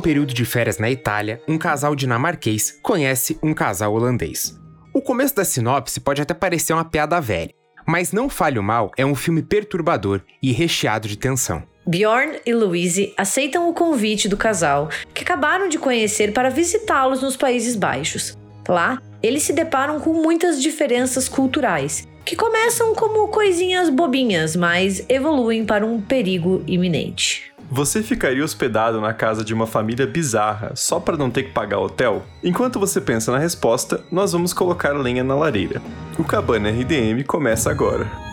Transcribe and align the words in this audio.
Um 0.00 0.02
período 0.02 0.32
de 0.32 0.46
férias 0.46 0.78
na 0.78 0.90
Itália, 0.90 1.42
um 1.46 1.58
casal 1.58 1.94
dinamarquês 1.94 2.78
conhece 2.82 3.38
um 3.42 3.52
casal 3.52 3.92
holandês. 3.92 4.58
O 4.94 5.02
começo 5.02 5.36
da 5.36 5.44
sinopse 5.44 6.00
pode 6.00 6.22
até 6.22 6.32
parecer 6.32 6.72
uma 6.72 6.86
piada 6.86 7.20
velha, 7.20 7.52
mas 7.86 8.10
Não 8.10 8.30
Falho 8.30 8.62
Mal 8.62 8.90
é 8.96 9.04
um 9.04 9.14
filme 9.14 9.42
perturbador 9.42 10.22
e 10.42 10.52
recheado 10.52 11.06
de 11.06 11.18
tensão. 11.18 11.64
Bjorn 11.86 12.40
e 12.46 12.54
Louise 12.54 13.12
aceitam 13.14 13.68
o 13.68 13.74
convite 13.74 14.26
do 14.26 14.38
casal, 14.38 14.88
que 15.12 15.22
acabaram 15.22 15.68
de 15.68 15.78
conhecer 15.78 16.32
para 16.32 16.48
visitá-los 16.48 17.20
nos 17.20 17.36
Países 17.36 17.76
Baixos. 17.76 18.38
Lá, 18.66 19.02
eles 19.22 19.42
se 19.42 19.52
deparam 19.52 20.00
com 20.00 20.14
muitas 20.14 20.62
diferenças 20.62 21.28
culturais, 21.28 22.08
que 22.24 22.36
começam 22.36 22.94
como 22.94 23.28
coisinhas 23.28 23.90
bobinhas, 23.90 24.56
mas 24.56 25.04
evoluem 25.10 25.66
para 25.66 25.84
um 25.84 26.00
perigo 26.00 26.64
iminente. 26.66 27.49
Você 27.72 28.02
ficaria 28.02 28.42
hospedado 28.42 29.00
na 29.00 29.14
casa 29.14 29.44
de 29.44 29.54
uma 29.54 29.64
família 29.64 30.04
bizarra 30.04 30.72
só 30.74 30.98
para 30.98 31.16
não 31.16 31.30
ter 31.30 31.44
que 31.44 31.52
pagar 31.52 31.78
hotel? 31.78 32.24
Enquanto 32.42 32.80
você 32.80 33.00
pensa 33.00 33.30
na 33.30 33.38
resposta, 33.38 34.02
nós 34.10 34.32
vamos 34.32 34.52
colocar 34.52 34.90
lenha 34.90 35.22
na 35.22 35.36
lareira. 35.36 35.80
O 36.18 36.24
Cabana 36.24 36.68
RDM 36.68 37.22
começa 37.24 37.70
agora. 37.70 38.29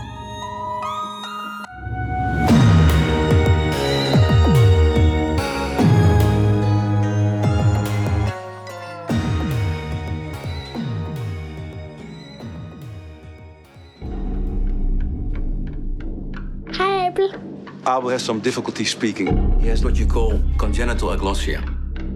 Abel 17.97 18.09
has 18.09 18.23
some 18.23 18.39
difficulty 18.39 18.85
speaking. 18.85 19.59
He 19.59 19.67
has 19.69 19.83
what 19.83 19.97
you 19.97 20.05
call 20.05 20.39
congenital 20.59 21.09
aglossia, 21.09 21.61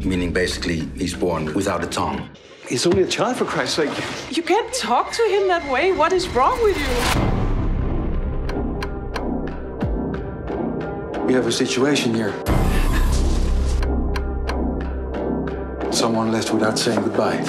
meaning 0.06 0.32
basically 0.32 0.82
he's 0.96 1.16
born 1.16 1.52
without 1.56 1.84
a 1.84 1.88
tongue. 1.88 2.30
He's 2.70 2.86
only 2.86 3.02
a 3.02 3.08
child, 3.08 3.38
for 3.38 3.46
Christ's 3.46 3.78
sake. 3.78 3.90
You 4.30 4.44
can't 4.44 4.72
talk 4.76 5.12
to 5.12 5.24
him 5.24 5.48
that 5.48 5.68
way. 5.72 5.92
What 5.92 6.14
is 6.14 6.28
wrong 6.30 6.62
with 6.62 6.78
you? 6.78 6.86
We 11.26 11.34
have 11.34 11.48
a 11.48 11.52
situation 11.52 12.14
here. 12.14 12.32
Someone 15.92 16.32
left 16.32 16.54
without 16.54 16.78
saying 16.78 17.02
goodbye. 17.02 17.44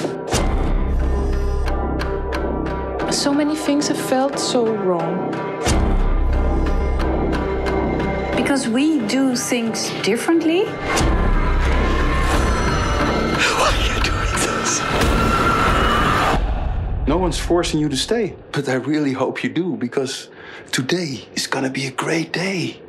So 3.11 3.31
many 3.31 3.55
things 3.55 3.89
have 3.89 4.01
felt 4.09 4.39
so 4.39 4.73
wrong. 4.73 5.52
Because 8.43 8.67
we 8.67 8.99
do 9.07 9.37
things 9.37 9.89
differently. 10.01 10.65
Why 13.55 13.69
are 13.71 13.83
you 13.87 13.95
doing 14.03 14.33
this? 14.43 14.81
No 17.07 17.17
one's 17.17 17.39
forcing 17.39 17.79
you 17.79 17.87
to 17.87 17.95
stay, 17.95 18.35
but 18.51 18.67
I 18.67 18.73
really 18.73 19.13
hope 19.13 19.45
you 19.45 19.49
do 19.49 19.77
because 19.77 20.27
today 20.73 21.25
is 21.35 21.47
gonna 21.47 21.69
be 21.69 21.87
a 21.87 21.91
great 21.91 22.33
day. 22.33 22.81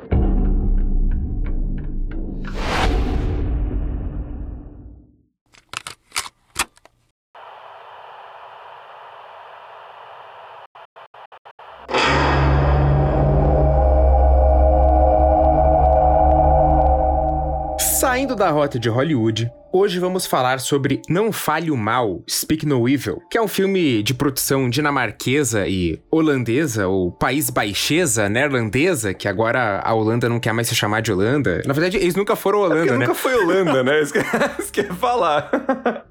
Saindo 18.15 18.33
da 18.33 18.49
rota 18.49 18.79
de 18.79 18.87
Hollywood, 18.87 19.51
hoje 19.73 19.99
vamos 19.99 20.25
falar 20.25 20.61
sobre 20.61 21.01
Não 21.09 21.33
Fale 21.33 21.69
o 21.69 21.75
Mal, 21.75 22.23
Speak 22.29 22.65
No 22.65 22.87
Evil, 22.87 23.21
que 23.29 23.37
é 23.37 23.41
um 23.41 23.47
filme 23.47 24.01
de 24.01 24.13
produção 24.13 24.69
dinamarquesa 24.69 25.67
e 25.67 26.01
holandesa, 26.09 26.87
ou 26.87 27.11
país 27.11 27.49
baixesa, 27.49 28.29
neerlandesa, 28.29 29.13
que 29.13 29.27
agora 29.27 29.81
a 29.83 29.93
Holanda 29.93 30.29
não 30.29 30.39
quer 30.39 30.53
mais 30.53 30.69
se 30.69 30.75
chamar 30.75 31.01
de 31.01 31.11
Holanda. 31.11 31.61
Na 31.65 31.73
verdade, 31.73 31.97
eles 31.97 32.15
nunca 32.15 32.37
foram 32.37 32.59
Holanda, 32.59 32.93
É 32.93 32.97
né? 32.97 33.05
nunca 33.05 33.15
foi 33.15 33.35
Holanda, 33.35 33.83
né? 33.83 33.99
Isso 34.01 34.13
que, 34.13 34.19
isso 34.61 34.71
que 34.71 34.79
ia 34.79 34.93
falar. 34.93 35.51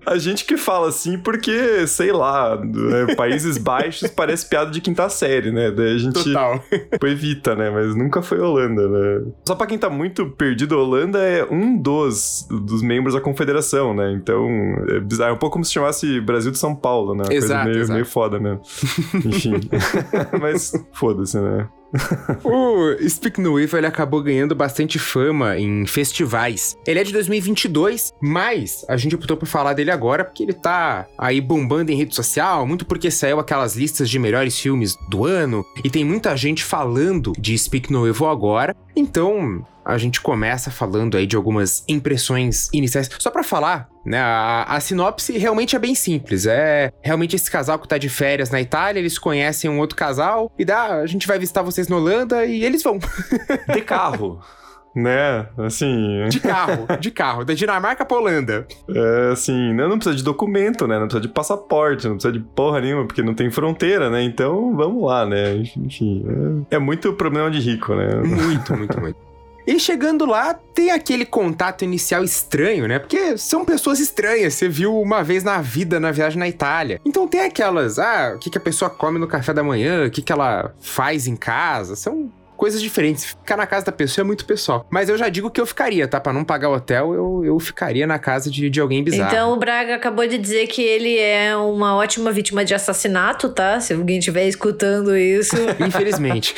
A 0.06 0.18
gente 0.18 0.44
que 0.44 0.56
fala 0.56 0.88
assim 0.88 1.18
porque, 1.18 1.86
sei 1.86 2.12
lá, 2.12 2.56
né, 2.56 3.14
Países 3.14 3.58
Baixos 3.58 4.10
parece 4.14 4.48
piada 4.48 4.70
de 4.70 4.80
quinta 4.80 5.08
série, 5.08 5.50
né? 5.50 5.70
Daí 5.70 5.94
a 5.94 5.98
gente 5.98 6.24
Total. 6.24 6.58
tipo, 6.92 7.06
evita, 7.06 7.54
né? 7.54 7.70
Mas 7.70 7.94
nunca 7.94 8.22
foi 8.22 8.38
Holanda, 8.40 8.88
né? 8.88 9.32
Só 9.46 9.54
pra 9.54 9.66
quem 9.66 9.78
tá 9.78 9.88
muito 9.88 10.26
perdido, 10.30 10.74
a 10.74 10.78
Holanda 10.78 11.18
é 11.18 11.44
um 11.44 11.76
dos, 11.76 12.46
dos 12.50 12.82
membros 12.82 13.14
da 13.14 13.20
confederação, 13.20 13.94
né? 13.94 14.12
Então, 14.12 14.46
é 14.90 15.00
bizarro. 15.00 15.30
É 15.30 15.34
um 15.34 15.38
pouco 15.38 15.54
como 15.54 15.64
se 15.64 15.72
chamasse 15.72 16.20
Brasil 16.20 16.50
de 16.50 16.58
São 16.58 16.74
Paulo, 16.74 17.14
né? 17.14 17.24
Uma 17.24 17.34
Exato, 17.34 17.64
coisa 17.64 17.64
meio, 17.64 17.78
exato. 17.82 17.92
meio 17.94 18.06
foda 18.06 18.38
mesmo. 18.38 18.60
Enfim. 19.24 19.60
Mas 20.40 20.72
foda-se, 20.92 21.38
né? 21.38 21.68
O 22.44 23.08
Speak 23.08 23.40
No 23.40 23.58
Evil 23.58 23.78
ele 23.78 23.86
acabou 23.86 24.22
ganhando 24.22 24.54
bastante 24.54 24.98
fama 24.98 25.58
em 25.58 25.86
festivais. 25.86 26.76
Ele 26.86 27.00
é 27.00 27.04
de 27.04 27.12
2022, 27.12 28.12
mas 28.20 28.84
a 28.88 28.96
gente 28.96 29.14
optou 29.14 29.36
por 29.36 29.46
falar 29.46 29.72
dele 29.72 29.90
agora 29.90 30.24
porque 30.24 30.42
ele 30.42 30.52
tá 30.52 31.06
aí 31.18 31.40
bombando 31.40 31.90
em 31.92 31.96
rede 31.96 32.14
social, 32.14 32.66
muito 32.66 32.84
porque 32.84 33.10
saiu 33.10 33.38
aquelas 33.38 33.76
listas 33.76 34.10
de 34.10 34.18
melhores 34.18 34.58
filmes 34.58 34.96
do 35.08 35.24
ano 35.24 35.64
e 35.82 35.90
tem 35.90 36.04
muita 36.04 36.36
gente 36.36 36.64
falando 36.64 37.32
de 37.38 37.56
Speak 37.56 37.92
No 37.92 38.06
Evil 38.06 38.28
agora. 38.28 38.76
Então, 38.96 39.64
a 39.84 39.98
gente 39.98 40.20
começa 40.20 40.70
falando 40.70 41.16
aí 41.16 41.26
de 41.26 41.36
algumas 41.36 41.84
impressões 41.88 42.68
iniciais. 42.72 43.10
Só 43.18 43.30
pra 43.30 43.42
falar, 43.42 43.88
né, 44.04 44.18
a, 44.18 44.64
a 44.64 44.80
sinopse 44.80 45.36
realmente 45.36 45.76
é 45.76 45.78
bem 45.78 45.94
simples. 45.94 46.46
É 46.46 46.92
realmente 47.02 47.36
esse 47.36 47.50
casal 47.50 47.78
que 47.78 47.88
tá 47.88 47.98
de 47.98 48.08
férias 48.08 48.50
na 48.50 48.60
Itália, 48.60 49.00
eles 49.00 49.18
conhecem 49.18 49.70
um 49.70 49.78
outro 49.78 49.96
casal 49.96 50.50
e 50.58 50.64
dá, 50.64 51.00
a 51.00 51.06
gente 51.06 51.26
vai 51.26 51.38
visitar 51.38 51.62
vocês 51.62 51.88
na 51.88 51.96
Holanda 51.96 52.44
e 52.44 52.64
eles 52.64 52.82
vão. 52.82 52.98
De 53.74 53.80
carro. 53.80 54.40
Né? 54.94 55.48
Assim. 55.58 56.28
De 56.30 56.38
carro, 56.38 56.86
de 57.00 57.10
carro, 57.10 57.44
da 57.44 57.52
Dinamarca 57.52 58.04
pra 58.04 58.16
Holanda. 58.16 58.64
É, 58.88 59.32
assim, 59.32 59.74
né, 59.74 59.88
não 59.88 59.96
precisa 59.96 60.14
de 60.14 60.22
documento, 60.22 60.86
né? 60.86 61.00
Não 61.00 61.08
precisa 61.08 61.20
de 61.20 61.28
passaporte, 61.28 62.06
não 62.06 62.14
precisa 62.14 62.32
de 62.32 62.38
porra 62.38 62.80
nenhuma, 62.80 63.04
porque 63.04 63.22
não 63.22 63.34
tem 63.34 63.50
fronteira, 63.50 64.08
né? 64.08 64.22
Então, 64.22 64.76
vamos 64.76 65.02
lá, 65.02 65.26
né? 65.26 65.56
Enfim, 65.76 66.24
é, 66.70 66.76
é 66.76 66.78
muito 66.78 67.12
problema 67.14 67.50
de 67.50 67.58
rico, 67.58 67.92
né? 67.94 68.14
Muito, 68.22 68.76
muito, 68.76 69.00
muito. 69.00 69.23
E 69.66 69.78
chegando 69.78 70.26
lá, 70.26 70.54
tem 70.74 70.90
aquele 70.90 71.24
contato 71.24 71.84
inicial 71.84 72.22
estranho, 72.22 72.86
né? 72.86 72.98
Porque 72.98 73.38
são 73.38 73.64
pessoas 73.64 73.98
estranhas, 73.98 74.54
você 74.54 74.68
viu 74.68 75.00
uma 75.00 75.22
vez 75.22 75.42
na 75.42 75.60
vida 75.60 75.98
na 75.98 76.10
viagem 76.10 76.38
na 76.38 76.48
Itália. 76.48 77.00
Então 77.04 77.26
tem 77.26 77.40
aquelas, 77.40 77.98
ah, 77.98 78.34
o 78.36 78.38
que, 78.38 78.50
que 78.50 78.58
a 78.58 78.60
pessoa 78.60 78.90
come 78.90 79.18
no 79.18 79.26
café 79.26 79.52
da 79.54 79.62
manhã, 79.62 80.06
o 80.06 80.10
que, 80.10 80.20
que 80.20 80.32
ela 80.32 80.74
faz 80.80 81.26
em 81.26 81.36
casa, 81.36 81.96
são 81.96 82.30
coisas 82.56 82.80
diferentes. 82.80 83.24
Ficar 83.24 83.56
na 83.56 83.66
casa 83.66 83.86
da 83.86 83.92
pessoa 83.92 84.22
é 84.22 84.26
muito 84.26 84.44
pessoal. 84.44 84.86
Mas 84.90 85.08
eu 85.08 85.18
já 85.18 85.28
digo 85.28 85.50
que 85.50 85.60
eu 85.60 85.66
ficaria, 85.66 86.06
tá? 86.06 86.20
Pra 86.20 86.32
não 86.32 86.44
pagar 86.44 86.70
hotel, 86.70 87.14
eu, 87.14 87.44
eu 87.44 87.58
ficaria 87.58 88.06
na 88.06 88.18
casa 88.18 88.50
de, 88.50 88.70
de 88.70 88.80
alguém 88.80 89.02
bizarro. 89.02 89.30
Então 89.30 89.52
o 89.52 89.56
Braga 89.56 89.94
acabou 89.94 90.26
de 90.26 90.38
dizer 90.38 90.66
que 90.66 90.82
ele 90.82 91.18
é 91.18 91.56
uma 91.56 91.96
ótima 91.96 92.30
vítima 92.32 92.64
de 92.64 92.74
assassinato, 92.74 93.48
tá? 93.48 93.80
Se 93.80 93.92
alguém 93.92 94.18
estiver 94.18 94.46
escutando 94.46 95.16
isso. 95.16 95.56
Infelizmente. 95.80 96.54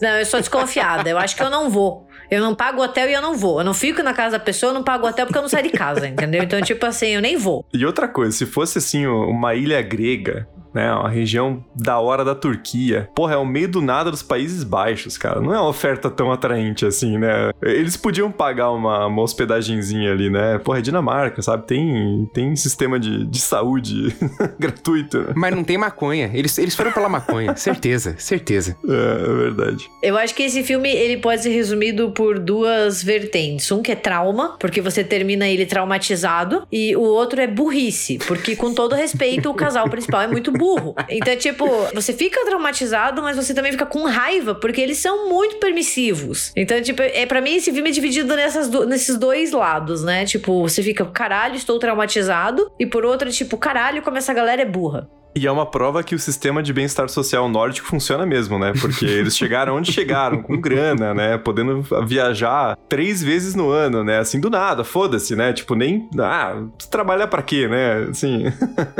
não, 0.00 0.10
eu 0.10 0.26
sou 0.26 0.40
desconfiada. 0.40 1.08
Eu 1.08 1.18
acho 1.18 1.36
que 1.36 1.42
eu 1.42 1.50
não 1.50 1.70
vou. 1.70 2.06
Eu 2.30 2.40
não 2.40 2.54
pago 2.54 2.82
hotel 2.82 3.08
e 3.08 3.12
eu 3.12 3.22
não 3.22 3.36
vou. 3.36 3.60
Eu 3.60 3.64
não 3.64 3.74
fico 3.74 4.02
na 4.02 4.14
casa 4.14 4.38
da 4.38 4.44
pessoa, 4.44 4.70
eu 4.70 4.74
não 4.74 4.82
pago 4.82 5.06
hotel 5.06 5.26
porque 5.26 5.38
eu 5.38 5.42
não 5.42 5.48
saio 5.48 5.64
de 5.64 5.70
casa, 5.70 6.06
entendeu? 6.08 6.42
Então, 6.42 6.60
tipo 6.60 6.84
assim, 6.86 7.08
eu 7.08 7.20
nem 7.20 7.36
vou. 7.36 7.64
E 7.72 7.84
outra 7.84 8.08
coisa, 8.08 8.36
se 8.36 8.46
fosse 8.46 8.78
assim, 8.78 9.06
uma 9.06 9.54
ilha 9.54 9.80
grega, 9.82 10.48
né? 10.76 10.92
Uma 10.92 11.08
região 11.08 11.64
da 11.74 11.98
hora 11.98 12.22
da 12.22 12.34
Turquia. 12.34 13.08
Porra, 13.14 13.32
é 13.34 13.36
o 13.38 13.46
meio 13.46 13.66
do 13.66 13.80
nada 13.80 14.10
dos 14.10 14.22
Países 14.22 14.62
Baixos, 14.62 15.16
cara. 15.16 15.40
Não 15.40 15.54
é 15.54 15.58
uma 15.58 15.70
oferta 15.70 16.10
tão 16.10 16.30
atraente 16.30 16.84
assim, 16.84 17.16
né? 17.16 17.50
Eles 17.62 17.96
podiam 17.96 18.30
pagar 18.30 18.70
uma, 18.72 19.06
uma 19.06 19.22
hospedagenzinha 19.22 20.12
ali, 20.12 20.28
né? 20.28 20.58
Porra, 20.58 20.80
é 20.80 20.82
Dinamarca, 20.82 21.40
sabe? 21.40 21.66
Tem, 21.66 22.28
tem 22.34 22.54
sistema 22.54 23.00
de, 23.00 23.24
de 23.24 23.40
saúde 23.40 24.14
gratuito. 24.60 25.18
né? 25.18 25.32
Mas 25.34 25.54
não 25.54 25.64
tem 25.64 25.78
maconha. 25.78 26.30
Eles, 26.34 26.58
eles 26.58 26.74
foram 26.74 26.92
pela 26.92 27.08
maconha. 27.08 27.56
certeza, 27.56 28.14
certeza. 28.18 28.76
É, 28.86 29.30
é 29.30 29.34
verdade. 29.34 29.90
Eu 30.02 30.18
acho 30.18 30.34
que 30.34 30.42
esse 30.42 30.62
filme 30.62 30.90
ele 30.90 31.16
pode 31.16 31.42
ser 31.42 31.50
resumido 31.50 32.10
por 32.10 32.38
duas 32.38 33.02
vertentes. 33.02 33.72
Um 33.72 33.80
que 33.80 33.92
é 33.92 33.96
trauma, 33.96 34.56
porque 34.60 34.82
você 34.82 35.02
termina 35.02 35.48
ele 35.48 35.64
traumatizado, 35.64 36.66
e 36.70 36.94
o 36.94 37.00
outro 37.00 37.40
é 37.40 37.46
burrice, 37.46 38.18
porque 38.26 38.54
com 38.54 38.74
todo 38.74 38.94
respeito 38.94 39.50
o 39.50 39.54
casal 39.54 39.88
principal 39.88 40.20
é 40.20 40.26
muito 40.26 40.52
burro. 40.52 40.65
Então, 41.08 41.36
tipo, 41.36 41.66
você 41.94 42.12
fica 42.12 42.44
traumatizado, 42.44 43.22
mas 43.22 43.36
você 43.36 43.54
também 43.54 43.72
fica 43.72 43.86
com 43.86 44.04
raiva, 44.04 44.54
porque 44.54 44.80
eles 44.80 44.98
são 44.98 45.28
muito 45.28 45.56
permissivos. 45.56 46.52
Então, 46.56 46.80
tipo, 46.82 47.00
é 47.02 47.24
para 47.26 47.40
mim 47.40 47.54
esse 47.56 47.72
filme 47.72 47.88
é 47.88 47.92
dividido 47.92 48.34
nessas 48.34 48.68
do- 48.68 48.86
nesses 48.86 49.16
dois 49.16 49.52
lados, 49.52 50.02
né? 50.02 50.24
Tipo, 50.24 50.62
você 50.62 50.82
fica, 50.82 51.04
caralho, 51.06 51.56
estou 51.56 51.78
traumatizado, 51.78 52.70
e 52.78 52.86
por 52.86 53.04
outro, 53.04 53.30
tipo, 53.30 53.56
caralho, 53.56 54.02
como 54.02 54.16
essa 54.18 54.32
galera 54.34 54.62
é 54.62 54.64
burra. 54.64 55.08
E 55.36 55.46
é 55.46 55.52
uma 55.52 55.66
prova 55.66 56.02
que 56.02 56.14
o 56.14 56.18
sistema 56.18 56.62
de 56.62 56.72
bem-estar 56.72 57.10
social 57.10 57.46
nórdico 57.46 57.86
funciona 57.86 58.24
mesmo, 58.24 58.58
né? 58.58 58.72
Porque 58.80 59.04
eles 59.04 59.36
chegaram 59.36 59.76
onde 59.76 59.92
chegaram, 59.92 60.42
com 60.42 60.58
grana, 60.58 61.12
né? 61.12 61.36
Podendo 61.36 61.84
viajar 62.06 62.78
três 62.88 63.22
vezes 63.22 63.54
no 63.54 63.68
ano, 63.68 64.02
né? 64.02 64.18
Assim, 64.18 64.40
do 64.40 64.48
nada, 64.48 64.82
foda-se, 64.82 65.36
né? 65.36 65.52
Tipo, 65.52 65.74
nem. 65.74 66.08
Ah, 66.18 66.62
trabalhar 66.90 67.26
pra 67.26 67.42
quê, 67.42 67.68
né? 67.68 68.06
Assim. 68.08 68.44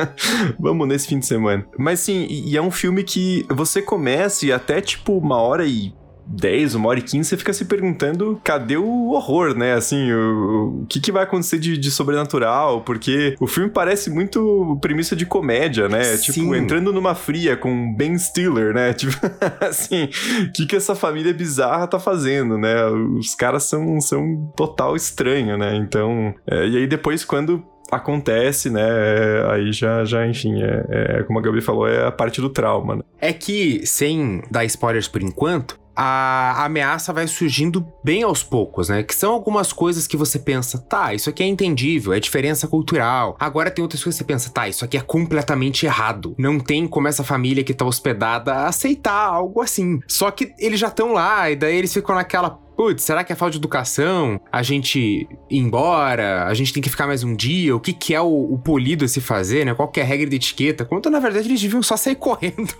Vamos 0.61 0.87
nesse 0.87 1.09
fim 1.09 1.19
de 1.19 1.25
semana. 1.25 1.67
Mas 1.79 2.01
sim, 2.01 2.27
e 2.29 2.55
é 2.55 2.61
um 2.61 2.71
filme 2.71 3.03
que 3.03 3.47
você 3.49 3.81
começa 3.81 4.45
e 4.45 4.53
até 4.53 4.83
tipo 4.83 5.17
uma 5.17 5.41
hora 5.41 5.65
e 5.65 5.95
10, 6.27 6.75
uma 6.75 6.89
hora 6.89 6.99
e 6.99 7.03
15, 7.03 7.29
você 7.29 7.37
fica 7.37 7.53
se 7.53 7.65
perguntando 7.65 8.41
cadê 8.43 8.77
o 8.77 9.11
horror, 9.11 9.57
né? 9.57 9.75
Assim, 9.75 10.13
o, 10.13 10.83
o 10.83 10.87
que, 10.87 11.01
que 11.01 11.13
vai 11.13 11.23
acontecer 11.23 11.59
de, 11.59 11.79
de, 11.79 11.91
sobrenatural? 11.91 12.83
Porque 12.83 13.37
o 13.41 13.47
filme 13.47 13.71
parece 13.71 14.11
muito 14.11 14.79
premissa 14.81 15.15
de 15.15 15.25
comédia, 15.25 15.89
né? 15.89 16.03
Sim. 16.05 16.33
Tipo, 16.33 16.55
entrando 16.55 16.93
numa 16.93 17.15
fria 17.15 17.57
com 17.57 17.95
Ben 17.95 18.19
Stiller, 18.19 18.75
né? 18.75 18.93
Tipo, 19.07 19.15
assim, 19.61 20.09
o 20.49 20.53
que, 20.53 20.67
que 20.67 20.75
essa 20.75 20.95
família 20.95 21.33
bizarra 21.33 21.87
tá 21.87 21.99
fazendo, 21.99 22.59
né? 22.59 22.87
Os 22.87 23.35
caras 23.35 23.65
são, 23.65 24.01
são 24.01 24.53
total 24.57 24.97
estranho, 24.97 25.57
né? 25.57 25.77
Então, 25.77 26.35
é, 26.47 26.67
e 26.67 26.77
aí 26.79 26.87
depois 26.87 27.25
quando 27.25 27.63
acontece, 27.91 28.71
né? 28.71 28.83
É, 28.83 29.47
aí 29.51 29.73
já, 29.73 30.05
já 30.05 30.27
enfim, 30.27 30.63
é, 30.63 30.87
é, 30.89 31.23
como 31.23 31.39
a 31.39 31.43
Gabi 31.43 31.61
falou, 31.61 31.87
é 31.87 32.07
a 32.07 32.13
parte 32.13 32.41
do 32.41 32.49
trauma. 32.49 32.97
Né? 32.97 33.03
É 33.21 33.33
que, 33.33 33.87
sem 33.87 34.43
dar 34.51 34.65
spoilers 34.65 35.09
por 35.09 35.23
enquanto, 35.23 35.79
a 35.97 36.65
ameaça 36.65 37.13
vai 37.13 37.27
surgindo 37.27 37.87
bem 38.05 38.23
aos 38.23 38.43
poucos, 38.43 38.89
né? 38.89 39.03
Que 39.03 39.15
são 39.15 39.33
algumas 39.33 39.73
coisas 39.73 40.07
que 40.07 40.17
você 40.17 40.39
pensa, 40.39 40.79
tá, 40.79 41.15
isso 41.15 41.31
aqui 41.31 41.43
é 41.43 41.47
entendível, 41.47 42.13
é 42.13 42.21
diferença 42.21 42.69
cultural. 42.69 43.37
Agora 43.41 43.71
tem 43.71 43.83
outras 43.83 44.03
coisas 44.05 44.19
que 44.19 44.25
você 44.25 44.27
pensa, 44.27 44.51
tá, 44.51 44.69
isso 44.69 44.85
aqui 44.85 44.97
é 44.97 45.01
completamente 45.01 45.87
errado. 45.87 46.35
Não 46.39 46.61
tem 46.61 46.87
como 46.87 47.09
essa 47.09 47.25
família 47.25 47.65
que 47.65 47.73
tá 47.73 47.85
hospedada 47.85 48.67
aceitar 48.67 49.27
algo 49.27 49.63
assim. 49.63 50.01
Só 50.07 50.31
que 50.31 50.53
eles 50.59 50.79
já 50.79 50.89
estão 50.89 51.13
lá, 51.13 51.51
e 51.51 51.57
daí 51.57 51.77
eles 51.77 51.93
ficam 51.93 52.15
naquela, 52.15 52.51
putz, 52.51 53.03
será 53.03 53.25
que 53.25 53.33
é 53.33 53.37
falta 53.37 53.53
de 53.53 53.59
educação? 53.59 54.39
A 54.53 54.63
gente 54.63 55.27
ir 55.51 55.59
embora? 55.59 56.45
A 56.45 56.53
gente 56.53 56.73
tem 56.73 56.83
que 56.83 56.91
ficar 56.91 57.07
mais 57.07 57.25
um 57.25 57.35
dia? 57.35 57.75
O 57.75 57.81
que, 57.81 57.93
que 57.93 58.15
é 58.15 58.21
o, 58.21 58.53
o 58.53 58.59
polido 58.59 59.05
a 59.05 59.09
se 59.09 59.21
fazer, 59.21 59.65
né? 59.65 59.75
Qual 59.75 59.89
que 59.89 59.99
é 59.99 60.03
a 60.03 60.07
regra 60.07 60.29
de 60.29 60.37
etiqueta? 60.37 60.85
Quando 60.85 61.09
na 61.09 61.19
verdade 61.19 61.49
eles 61.49 61.61
deviam 61.61 61.83
só 61.83 61.97
sair 61.97 62.17
correndo 62.17 62.75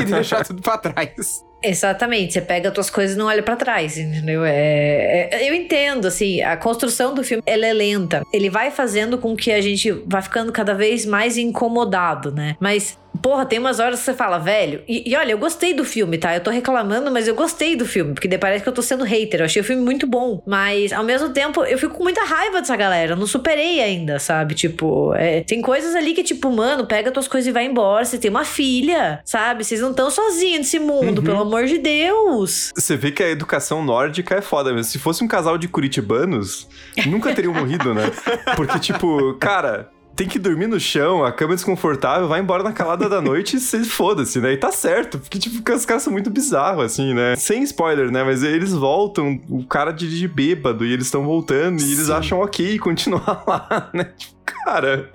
e 0.00 0.04
deixar 0.04 0.44
tudo 0.44 0.60
pra 0.60 0.76
trás. 0.76 1.42
Exatamente, 1.62 2.32
você 2.32 2.40
pega 2.40 2.68
as 2.68 2.74
tuas 2.74 2.90
coisas 2.90 3.16
e 3.16 3.18
não 3.18 3.26
olha 3.26 3.42
para 3.42 3.56
trás, 3.56 3.96
entendeu? 3.96 4.44
É, 4.44 5.28
é, 5.30 5.48
eu 5.48 5.54
entendo, 5.54 6.06
assim, 6.06 6.40
a 6.42 6.56
construção 6.56 7.14
do 7.14 7.22
filme 7.22 7.42
ela 7.46 7.66
é 7.66 7.72
lenta. 7.72 8.22
Ele 8.32 8.50
vai 8.50 8.70
fazendo 8.70 9.18
com 9.18 9.36
que 9.36 9.52
a 9.52 9.60
gente 9.60 9.90
vá 10.06 10.20
ficando 10.20 10.52
cada 10.52 10.74
vez 10.74 11.06
mais 11.06 11.36
incomodado, 11.36 12.32
né? 12.32 12.56
Mas 12.60 12.98
Porra, 13.20 13.44
tem 13.44 13.58
umas 13.58 13.78
horas 13.78 13.98
que 13.98 14.04
você 14.06 14.14
fala, 14.14 14.38
velho. 14.38 14.82
E, 14.88 15.10
e, 15.10 15.16
olha, 15.16 15.32
eu 15.32 15.38
gostei 15.38 15.74
do 15.74 15.84
filme, 15.84 16.16
tá? 16.16 16.34
Eu 16.34 16.40
tô 16.40 16.50
reclamando, 16.50 17.10
mas 17.10 17.28
eu 17.28 17.34
gostei 17.34 17.76
do 17.76 17.84
filme, 17.84 18.14
porque 18.14 18.38
parece 18.38 18.62
que 18.62 18.68
eu 18.68 18.72
tô 18.72 18.80
sendo 18.80 19.04
hater. 19.04 19.40
Eu 19.40 19.44
achei 19.44 19.60
o 19.60 19.64
filme 19.64 19.82
muito 19.82 20.06
bom. 20.06 20.42
Mas, 20.46 20.92
ao 20.92 21.04
mesmo 21.04 21.28
tempo, 21.30 21.62
eu 21.64 21.78
fico 21.78 21.94
com 21.94 22.02
muita 22.02 22.24
raiva 22.24 22.60
dessa 22.60 22.74
galera. 22.74 23.12
Eu 23.12 23.16
não 23.16 23.26
superei 23.26 23.80
ainda, 23.80 24.18
sabe? 24.18 24.54
Tipo, 24.54 25.14
é, 25.14 25.42
tem 25.42 25.60
coisas 25.60 25.94
ali 25.94 26.14
que, 26.14 26.22
tipo, 26.22 26.50
mano, 26.50 26.86
pega 26.86 27.10
tuas 27.10 27.28
coisas 27.28 27.46
e 27.48 27.52
vai 27.52 27.66
embora. 27.66 28.04
Você 28.04 28.18
tem 28.18 28.30
uma 28.30 28.44
filha, 28.44 29.20
sabe? 29.24 29.62
Vocês 29.62 29.80
não 29.80 29.90
estão 29.90 30.10
sozinhos 30.10 30.58
nesse 30.58 30.78
mundo, 30.78 31.18
uhum. 31.18 31.24
pelo 31.24 31.40
amor 31.40 31.51
de 31.60 31.78
Deus. 31.78 32.72
Você 32.74 32.96
vê 32.96 33.10
que 33.10 33.22
a 33.22 33.28
educação 33.28 33.84
nórdica 33.84 34.36
é 34.36 34.40
foda 34.40 34.72
mesmo. 34.72 34.90
Se 34.90 34.98
fosse 34.98 35.22
um 35.22 35.28
casal 35.28 35.58
de 35.58 35.68
curitibanos, 35.68 36.68
nunca 37.06 37.34
teriam 37.34 37.54
morrido, 37.54 37.94
né? 37.94 38.10
Porque, 38.56 38.78
tipo, 38.78 39.34
cara 39.34 39.90
tem 40.14 40.28
que 40.28 40.38
dormir 40.38 40.66
no 40.66 40.78
chão, 40.78 41.24
a 41.24 41.32
cama 41.32 41.54
é 41.54 41.56
desconfortável, 41.56 42.28
vai 42.28 42.40
embora 42.40 42.62
na 42.62 42.72
calada 42.72 43.08
da 43.08 43.20
noite 43.20 43.56
e 43.56 43.60
se 43.60 43.84
foda-se, 43.84 44.40
né? 44.40 44.52
E 44.52 44.56
tá 44.56 44.70
certo, 44.70 45.18
porque, 45.18 45.38
tipo, 45.38 45.56
os 45.72 45.86
caras 45.86 46.02
são 46.02 46.12
muito 46.12 46.30
bizarros, 46.30 46.84
assim, 46.84 47.14
né? 47.14 47.34
Sem 47.36 47.62
spoiler, 47.62 48.10
né? 48.10 48.22
Mas 48.22 48.42
eles 48.42 48.72
voltam, 48.72 49.40
o 49.48 49.64
cara 49.64 49.90
dirige 49.90 50.28
bêbado 50.28 50.84
e 50.84 50.92
eles 50.92 51.06
estão 51.06 51.24
voltando 51.24 51.80
e 51.80 51.92
eles 51.92 52.10
acham 52.10 52.40
ok 52.40 52.78
continuar 52.78 53.42
lá, 53.46 53.90
né? 53.94 54.04
Tipo, 54.16 54.41
cara, 54.64 55.10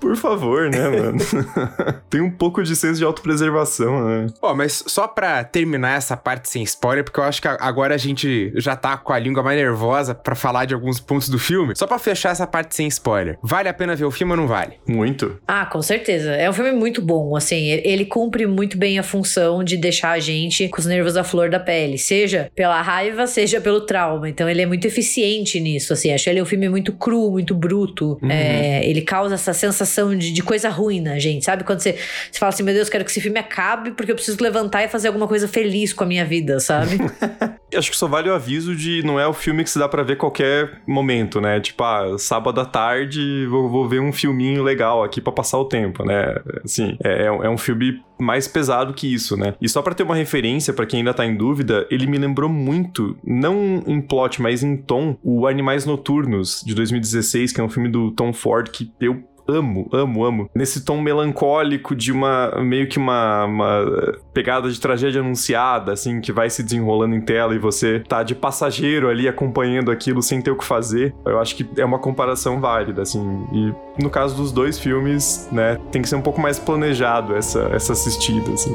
por 0.00 0.16
favor, 0.16 0.70
né, 0.70 0.88
mano? 0.88 1.18
Tem 2.08 2.20
um 2.20 2.30
pouco 2.30 2.62
de 2.62 2.74
senso 2.76 2.98
de 2.98 3.04
autopreservação, 3.04 4.04
né? 4.06 4.26
Ó, 4.40 4.54
mas 4.54 4.84
só 4.86 5.06
pra 5.06 5.44
terminar 5.44 5.96
essa 5.96 6.16
parte 6.16 6.48
sem 6.48 6.62
spoiler, 6.62 7.04
porque 7.04 7.20
eu 7.20 7.24
acho 7.24 7.40
que 7.40 7.48
agora 7.48 7.94
a 7.94 7.98
gente 7.98 8.52
já 8.56 8.76
tá 8.76 8.96
com 8.96 9.12
a 9.12 9.18
língua 9.18 9.42
mais 9.42 9.58
nervosa 9.58 10.14
para 10.14 10.34
falar 10.34 10.64
de 10.64 10.74
alguns 10.74 11.00
pontos 11.00 11.28
do 11.28 11.38
filme. 11.38 11.74
Só 11.76 11.86
para 11.86 11.98
fechar 11.98 12.30
essa 12.30 12.46
parte 12.46 12.74
sem 12.74 12.86
spoiler. 12.88 13.38
Vale 13.42 13.68
a 13.68 13.74
pena 13.74 13.94
ver 13.94 14.04
o 14.04 14.10
filme 14.10 14.32
ou 14.32 14.36
não 14.36 14.46
vale? 14.46 14.74
Muito. 14.86 15.38
Ah, 15.46 15.66
com 15.66 15.80
certeza. 15.80 16.32
É 16.32 16.48
um 16.48 16.52
filme 16.52 16.72
muito 16.72 17.00
bom, 17.00 17.36
assim, 17.36 17.66
ele 17.66 18.04
cumpre 18.04 18.46
muito 18.46 18.76
bem 18.76 18.98
a 18.98 19.02
função 19.02 19.64
de 19.64 19.76
deixar 19.76 20.12
a 20.12 20.18
gente 20.18 20.68
com 20.68 20.78
os 20.78 20.86
nervos 20.86 21.16
à 21.16 21.24
flor 21.24 21.50
da 21.50 21.60
pele, 21.60 21.98
seja 21.98 22.50
pela 22.54 22.80
raiva, 22.82 23.26
seja 23.26 23.60
pelo 23.60 23.80
trauma. 23.82 24.28
Então 24.28 24.48
ele 24.48 24.62
é 24.62 24.66
muito 24.66 24.86
eficiente 24.86 25.58
nisso, 25.60 25.92
assim. 25.92 26.12
Acho 26.12 26.28
ele 26.28 26.42
um 26.42 26.46
filme 26.46 26.68
muito 26.68 26.92
cru, 26.92 27.30
muito 27.30 27.54
bruto. 27.54 28.18
Uhum. 28.22 28.30
É, 28.30 28.41
ele 28.84 29.02
causa 29.02 29.34
essa 29.34 29.52
sensação 29.52 30.16
de, 30.16 30.32
de, 30.32 30.42
coisa 30.42 30.68
ruim 30.68 31.00
na 31.00 31.18
gente, 31.18 31.44
sabe? 31.44 31.64
Quando 31.64 31.80
você, 31.80 31.96
você 32.30 32.38
fala 32.38 32.50
assim, 32.50 32.62
meu 32.62 32.74
Deus, 32.74 32.88
quero 32.88 33.04
que 33.04 33.10
esse 33.10 33.20
filme 33.20 33.38
acabe 33.38 33.92
porque 33.92 34.10
eu 34.10 34.16
preciso 34.16 34.42
levantar 34.42 34.82
e 34.82 34.88
fazer 34.88 35.08
alguma 35.08 35.28
coisa 35.28 35.46
feliz 35.48 35.92
com 35.92 36.04
a 36.04 36.06
minha 36.06 36.24
vida, 36.24 36.60
sabe? 36.60 36.98
Acho 37.76 37.90
que 37.90 37.96
só 37.96 38.06
vale 38.06 38.28
o 38.28 38.34
aviso 38.34 38.74
de 38.74 39.02
não 39.04 39.18
é 39.18 39.26
o 39.26 39.32
filme 39.32 39.64
que 39.64 39.70
se 39.70 39.78
dá 39.78 39.88
para 39.88 40.02
ver 40.02 40.16
qualquer 40.16 40.82
momento, 40.86 41.40
né? 41.40 41.60
Tipo, 41.60 41.84
ah, 41.84 42.18
sábado 42.18 42.60
à 42.60 42.64
tarde 42.64 43.46
vou, 43.46 43.68
vou 43.68 43.88
ver 43.88 44.00
um 44.00 44.12
filminho 44.12 44.62
legal 44.62 45.02
aqui 45.02 45.20
para 45.20 45.32
passar 45.32 45.58
o 45.58 45.64
tempo, 45.64 46.04
né? 46.04 46.34
Assim, 46.64 46.96
é, 47.02 47.26
é 47.26 47.50
um 47.50 47.58
filme 47.58 48.02
mais 48.18 48.46
pesado 48.46 48.94
que 48.94 49.12
isso, 49.12 49.36
né? 49.36 49.54
E 49.60 49.68
só 49.68 49.82
para 49.82 49.94
ter 49.94 50.02
uma 50.02 50.14
referência 50.14 50.72
para 50.72 50.86
quem 50.86 51.00
ainda 51.00 51.12
tá 51.12 51.26
em 51.26 51.36
dúvida, 51.36 51.86
ele 51.90 52.06
me 52.06 52.16
lembrou 52.18 52.48
muito, 52.48 53.16
não 53.24 53.82
em 53.86 54.00
plot, 54.00 54.40
mas 54.40 54.62
em 54.62 54.76
tom, 54.76 55.16
o 55.22 55.46
Animais 55.46 55.84
Noturnos 55.84 56.62
de 56.64 56.74
2016, 56.74 57.52
que 57.52 57.60
é 57.60 57.64
um 57.64 57.68
filme 57.68 57.88
do 57.88 58.10
Tom 58.12 58.32
Ford 58.32 58.68
que 58.68 58.90
eu 59.00 59.22
amo, 59.46 59.88
amo, 59.92 60.24
amo. 60.24 60.50
Nesse 60.54 60.84
tom 60.84 61.00
melancólico 61.00 61.94
de 61.94 62.12
uma 62.12 62.60
meio 62.62 62.88
que 62.88 62.98
uma, 62.98 63.44
uma, 63.44 64.18
pegada 64.32 64.70
de 64.70 64.80
tragédia 64.80 65.20
anunciada, 65.20 65.92
assim, 65.92 66.20
que 66.20 66.32
vai 66.32 66.48
se 66.50 66.62
desenrolando 66.62 67.14
em 67.14 67.20
tela 67.20 67.54
e 67.54 67.58
você 67.58 68.00
tá 68.00 68.22
de 68.22 68.34
passageiro 68.34 69.08
ali 69.08 69.28
acompanhando 69.28 69.90
aquilo 69.90 70.22
sem 70.22 70.40
ter 70.40 70.50
o 70.50 70.56
que 70.56 70.64
fazer. 70.64 71.14
Eu 71.24 71.40
acho 71.40 71.56
que 71.56 71.68
é 71.76 71.84
uma 71.84 71.98
comparação 71.98 72.60
válida, 72.60 73.02
assim. 73.02 73.46
E 73.52 74.02
no 74.02 74.10
caso 74.10 74.36
dos 74.36 74.52
dois 74.52 74.78
filmes, 74.78 75.48
né, 75.52 75.78
tem 75.90 76.02
que 76.02 76.08
ser 76.08 76.16
um 76.16 76.22
pouco 76.22 76.40
mais 76.40 76.58
planejado 76.58 77.34
essa, 77.34 77.70
essa 77.72 77.92
assistida, 77.92 78.52
assim. 78.52 78.74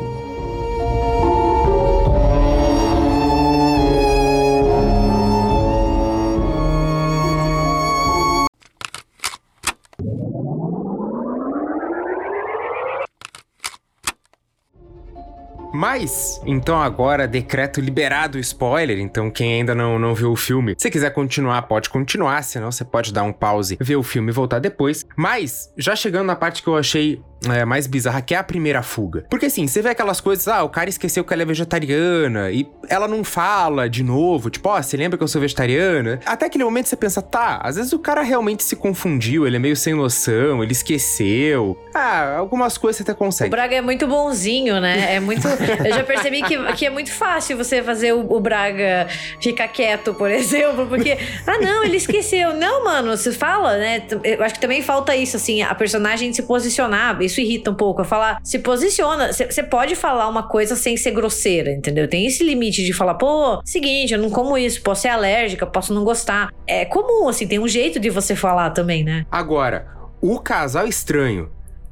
Mas, 15.78 16.42
então 16.44 16.82
agora, 16.82 17.28
decreto 17.28 17.80
liberado 17.80 18.40
o 18.40 18.42
spoiler. 18.42 18.98
Então, 18.98 19.30
quem 19.30 19.54
ainda 19.54 19.76
não, 19.76 20.00
não 20.00 20.16
viu 20.16 20.32
o 20.32 20.36
filme, 20.36 20.74
se 20.76 20.90
quiser 20.90 21.12
continuar, 21.12 21.62
pode 21.62 21.88
continuar. 21.88 22.42
Senão, 22.42 22.72
você 22.72 22.84
pode 22.84 23.14
dar 23.14 23.22
um 23.22 23.32
pause, 23.32 23.78
ver 23.80 23.96
o 23.96 24.02
filme 24.02 24.32
e 24.32 24.34
voltar 24.34 24.58
depois. 24.58 25.06
Mas, 25.16 25.72
já 25.78 25.96
chegando 25.96 26.26
na 26.26 26.36
parte 26.36 26.64
que 26.64 26.68
eu 26.68 26.76
achei 26.76 27.22
é, 27.46 27.66
mais 27.66 27.88
bizarra, 27.88 28.22
que 28.22 28.34
é 28.34 28.38
a 28.38 28.44
primeira 28.44 28.82
fuga. 28.82 29.26
Porque 29.30 29.48
assim, 29.48 29.68
você 29.68 29.82
vê 29.82 29.90
aquelas 29.90 30.20
coisas, 30.22 30.48
ah, 30.48 30.64
o 30.64 30.70
cara 30.70 30.90
esqueceu 30.90 31.24
que 31.24 31.34
ela 31.34 31.44
é 31.44 31.46
vegetariana 31.46 32.52
e 32.52 32.68
ela 32.90 33.08
não 33.08 33.24
fala 33.24 33.90
de 33.90 34.04
novo, 34.04 34.50
tipo, 34.50 34.70
ó, 34.70 34.78
oh, 34.78 34.84
você 34.84 34.98
lembra 34.98 35.18
que 35.18 35.24
eu 35.24 35.28
sou 35.28 35.42
vegetariana? 35.42 36.20
Até 36.26 36.46
aquele 36.46 36.64
momento 36.64 36.88
você 36.88 36.96
pensa, 36.96 37.22
tá, 37.22 37.60
às 37.64 37.76
vezes 37.76 37.94
o 37.94 38.00
cara 38.00 38.22
realmente 38.22 38.64
se 38.64 38.76
confundiu, 38.76 39.46
ele 39.46 39.58
é 39.58 39.60
meio 39.60 39.76
sem 39.76 39.94
noção, 39.94 40.64
ele 40.64 40.72
esqueceu. 40.72 41.78
Ah, 41.94 42.38
algumas 42.38 42.78
coisas 42.78 42.98
você 42.98 43.04
até 43.04 43.14
consegue. 43.14 43.50
O 43.50 43.52
Braga 43.52 43.76
é 43.76 43.82
muito 43.82 44.08
bonzinho, 44.08 44.80
né? 44.80 45.16
É 45.16 45.20
muito. 45.20 45.48
eu 45.48 45.94
já 45.94 46.04
percebi 46.04 46.42
que, 46.44 46.58
que 46.74 46.86
é 46.86 46.90
muito 46.90 47.12
fácil 47.12 47.58
você 47.58 47.82
fazer 47.82 48.14
o, 48.14 48.20
o 48.34 48.40
Braga 48.40 49.08
ficar 49.42 49.68
quieto, 49.68 50.14
por 50.14 50.30
exemplo, 50.32 50.88
porque, 50.88 51.18
ah, 51.46 51.58
não, 51.60 51.84
ele 51.84 51.98
esqueceu. 51.98 52.54
Não, 52.54 52.84
mano, 52.84 53.16
você 53.16 53.32
fala, 53.32 53.78
né? 53.78 54.04
Eu 54.24 54.44
acho 54.44 54.56
que 54.56 54.62
também 54.62 54.82
falta 54.82 55.16
isso, 55.16 55.38
assim, 55.38 55.62
a 55.62 55.74
personagem 55.76 56.32
se 56.34 56.44
posicionar 56.44 57.18
isso 57.28 57.40
irrita 57.40 57.72
um 57.72 57.76
pouco. 57.76 58.02
Eu 58.02 58.06
falar, 58.06 58.40
se 58.44 58.60
posiciona. 58.60 59.32
Você 59.32 59.64
pode 59.64 59.96
falar 59.96 60.28
uma 60.28 60.48
coisa 60.48 60.76
sem 60.76 60.98
ser 60.98 61.12
grosseira, 61.12 61.72
entendeu? 61.72 62.08
Tem 62.08 62.26
esse 62.26 62.44
limite 62.44 62.84
de 62.84 62.94
falar, 62.94 63.16
pô, 63.16 63.62
seguinte, 63.64 64.14
eu 64.14 64.20
não 64.20 64.30
como 64.30 64.58
isso, 64.58 64.82
posso 64.82 65.04
ser 65.04 65.10
alérgica, 65.10 65.66
posso 65.66 65.94
não 65.94 66.04
gostar. 66.04 66.50
É 66.66 66.86
comum, 66.86 67.30
assim, 67.30 67.48
tem 67.48 67.60
um 67.60 67.68
jeito 67.68 68.00
de 68.00 68.10
você 68.10 68.36
falar 68.36 68.72
também, 68.72 69.04
né? 69.04 69.26
Agora, 69.32 69.88
o 70.22 70.40
casal 70.40 70.88
estranho 70.88 71.52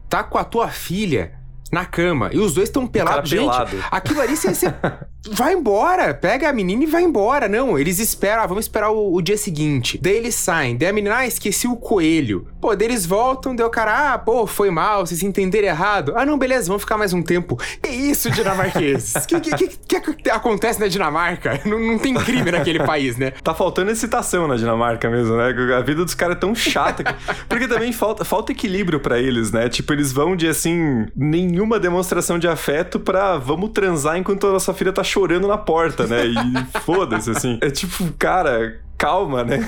tá 0.09 0.23
com 0.23 0.37
a 0.37 0.43
tua 0.43 0.69
filha 0.69 1.33
na 1.71 1.85
cama 1.85 2.29
e 2.31 2.39
os 2.39 2.53
dois 2.53 2.69
estão 2.69 2.87
pelados. 2.87 3.29
Gente, 3.29 3.41
pelado. 3.43 3.83
aquilo 3.91 4.21
ali 4.21 4.35
você, 4.35 4.53
vai 5.31 5.53
embora, 5.53 6.13
pega 6.13 6.49
a 6.49 6.53
menina 6.53 6.83
e 6.83 6.87
vai 6.87 7.03
embora. 7.03 7.47
Não, 7.47 7.77
eles 7.77 7.99
esperam, 7.99 8.43
ah, 8.43 8.47
vamos 8.47 8.65
esperar 8.65 8.91
o, 8.91 9.13
o, 9.13 9.21
dia 9.21 9.37
seguinte. 9.37 9.99
Daí 10.01 10.15
eles 10.15 10.35
saem, 10.35 10.77
daí 10.77 10.89
a 10.89 10.93
menina, 10.93 11.17
ah, 11.17 11.27
esqueci 11.27 11.67
o 11.67 11.75
coelho. 11.75 12.47
Pô, 12.61 12.75
daí 12.75 12.87
eles 12.87 13.05
voltam, 13.05 13.55
daí 13.55 13.65
o 13.65 13.69
cara, 13.69 14.13
ah, 14.13 14.17
pô, 14.17 14.45
foi 14.47 14.69
mal, 14.69 15.05
vocês 15.05 15.23
entenderam 15.23 15.67
errado. 15.67 16.13
Ah, 16.15 16.25
não, 16.25 16.37
beleza, 16.37 16.67
vamos 16.67 16.83
ficar 16.83 16.97
mais 16.97 17.13
um 17.13 17.21
tempo. 17.21 17.59
Que 17.81 17.89
isso, 17.89 18.29
dinamarqueses? 18.29 19.15
O 19.15 19.27
que, 19.27 19.39
que, 19.39 19.67
que, 19.67 20.13
que, 20.13 20.29
acontece 20.29 20.79
na 20.79 20.87
Dinamarca? 20.87 21.59
Não, 21.65 21.79
não 21.79 21.97
tem 21.97 22.13
crime 22.13 22.51
naquele 22.51 22.83
país, 22.83 23.17
né? 23.17 23.31
Tá 23.31 23.53
faltando 23.53 23.89
excitação 23.89 24.47
na 24.47 24.55
Dinamarca 24.55 25.09
mesmo, 25.09 25.35
né? 25.35 25.53
A 25.75 25.81
vida 25.81 26.03
dos 26.03 26.13
caras 26.13 26.35
é 26.35 26.39
tão 26.39 26.53
chata. 26.53 27.03
Que... 27.03 27.13
Porque 27.49 27.67
também 27.67 27.91
falta, 27.91 28.23
falta 28.23 28.51
equilíbrio 28.51 28.99
para 28.99 29.19
eles, 29.19 29.51
né? 29.51 29.67
Tipo, 29.69 29.93
eles 29.93 30.11
vão 30.11 30.35
de, 30.35 30.47
assim, 30.47 31.05
nenhuma 31.15 31.79
demonstração 31.79 32.37
de 32.37 32.47
afeto 32.47 32.99
pra 32.99 33.37
vamos 33.37 33.71
transar 33.71 34.17
enquanto 34.17 34.47
a 34.47 34.51
nossa 34.51 34.73
filha 34.73 34.93
tá 34.93 35.03
chorando 35.03 35.14
na 35.47 35.57
porta, 35.57 36.05
né? 36.07 36.25
E 36.25 36.35
foda-se, 36.81 37.31
assim. 37.31 37.57
É 37.61 37.69
tipo, 37.69 38.11
cara, 38.17 38.79
calma, 38.97 39.43
né? 39.43 39.59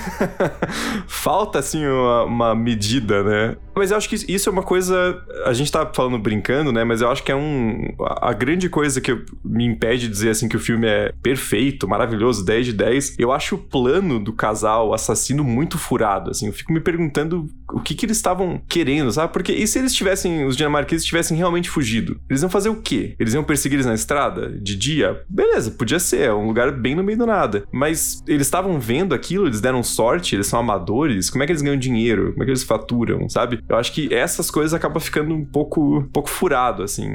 Falta, 1.08 1.60
assim, 1.60 1.86
uma, 1.86 2.24
uma, 2.24 2.56
medida, 2.56 3.24
né? 3.24 3.58
Mas 3.78 3.92
eu 3.92 3.98
acho 3.98 4.10
que 4.10 4.16
isso 4.28 4.50
é 4.50 4.52
uma 4.52 4.64
coisa. 4.64 5.22
A 5.46 5.54
gente 5.54 5.72
tá 5.72 5.90
falando 5.94 6.18
brincando, 6.18 6.72
né? 6.72 6.84
Mas 6.84 7.02
eu 7.02 7.10
acho 7.10 7.24
que 7.24 7.32
é 7.32 7.36
um. 7.36 7.94
A 8.00 8.34
grande 8.34 8.70
coisa 8.70 9.00
que 9.00 9.18
me 9.44 9.66
impede 9.66 10.08
de 10.08 10.10
dizer, 10.10 10.30
assim, 10.30 10.48
que 10.48 10.58
o 10.58 10.60
filme 10.60 10.88
é 10.88 11.14
perfeito, 11.22 11.88
maravilhoso, 11.88 12.46
10 12.46 12.66
de 12.68 12.74
10. 12.74 13.16
Eu 13.20 13.32
acho 13.32 13.56
o 13.56 13.58
plano 13.58 14.20
do 14.20 14.34
casal 14.34 14.94
assassino 14.94 15.44
muito 15.44 15.78
furado, 15.78 16.32
assim. 16.32 16.48
Eu 16.48 16.54
fico 16.54 16.74
me 16.74 16.80
perguntando 16.80 17.50
o 17.72 17.80
que 17.80 17.96
que 17.96 18.06
eles 18.06 18.18
estavam 18.18 18.62
querendo, 18.68 19.12
sabe? 19.12 19.34
Porque 19.34 19.52
e 19.52 19.68
se 19.68 19.80
eles 19.80 19.94
tivessem. 19.94 20.46
Os 20.46 20.56
dinamarqueses 20.56 21.06
tivessem 21.06 21.38
realmente 21.38 21.70
fugido? 21.70 22.20
Eles 22.30 22.42
iam 22.42 22.50
fazer 22.50 22.70
o 22.70 22.82
quê? 22.82 23.16
Eles 23.20 23.34
iam 23.34 23.44
perseguir 23.44 23.78
eles 23.78 23.86
na 23.86 23.94
estrada? 23.94 24.50
De 24.50 24.76
dia? 24.76 25.22
Beleza, 25.30 25.72
podia 25.72 26.00
ser. 26.00 26.22
É 26.22 26.34
um 26.34 26.48
lugar 26.48 26.72
bem 26.72 26.96
no 26.96 27.04
meio 27.04 27.18
do 27.18 27.26
nada. 27.26 27.64
Mas 27.72 28.24
eles 28.28 28.48
estavam 28.48 28.80
vendo 28.80 29.14
aquilo, 29.14 29.48
eles 29.48 29.62
deram 29.62 29.84
sorte, 29.84 30.36
eles 30.36 30.48
são 30.48 30.60
amadores, 30.60 31.30
como 31.30 31.44
é 31.44 31.46
que 31.46 31.52
eles 31.52 31.62
ganham 31.62 31.78
dinheiro? 31.78 32.32
Como 32.32 32.44
é 32.44 32.46
que 32.46 32.52
eles 32.52 32.64
faturam, 32.64 33.30
sabe? 33.30 33.60
Eu 33.70 33.76
acho 33.76 33.92
que 33.92 34.14
essas 34.14 34.50
coisas 34.50 34.74
acabam 34.74 35.00
ficando 35.00 35.34
um 35.34 35.44
pouco, 35.44 35.98
um 35.98 36.08
pouco 36.08 36.30
furado, 36.30 36.84
assim, 36.84 37.10